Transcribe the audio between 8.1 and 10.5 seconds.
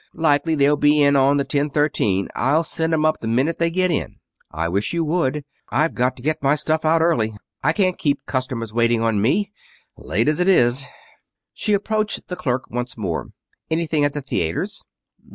customers waiting for me. Late, as it